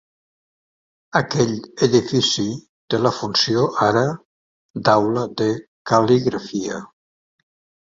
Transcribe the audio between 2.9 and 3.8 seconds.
té la funció